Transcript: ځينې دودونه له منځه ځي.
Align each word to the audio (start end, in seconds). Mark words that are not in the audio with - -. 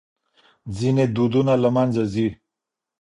ځينې 0.77 1.05
دودونه 1.15 1.53
له 1.63 1.69
منځه 1.75 2.03
ځي. 2.13 2.27